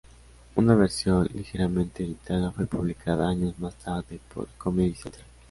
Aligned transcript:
Una 0.55 0.73
versión 0.73 1.29
ligeramente 1.31 2.03
editada 2.03 2.49
fue 2.51 2.65
publicada 2.65 3.29
años 3.29 3.53
más 3.59 3.75
tarde 3.75 4.19
por 4.33 4.47
Comedy 4.57 4.95
Central. 4.95 5.27